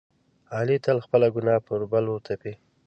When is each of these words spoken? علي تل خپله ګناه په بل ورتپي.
علي 0.55 0.77
تل 0.85 0.97
خپله 1.05 1.27
ګناه 1.35 1.59
په 1.67 1.73
بل 1.91 2.05
ورتپي. 2.09 2.53